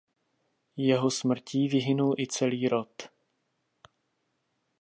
Jeho 0.77 1.11
smrtí 1.11 1.67
vyhynul 1.67 2.15
i 2.19 2.27
celý 2.27 2.67
rod. 2.67 3.09